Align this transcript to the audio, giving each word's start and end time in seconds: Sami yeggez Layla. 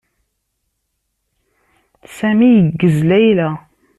Sami 2.15 2.51
yeggez 2.57 2.97
Layla. 3.09 3.49